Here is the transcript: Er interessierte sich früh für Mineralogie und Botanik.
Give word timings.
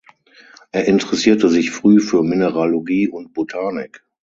Er 0.71 0.85
interessierte 0.87 1.47
sich 1.49 1.69
früh 1.69 1.99
für 1.99 2.23
Mineralogie 2.23 3.07
und 3.07 3.33
Botanik. 3.35 4.03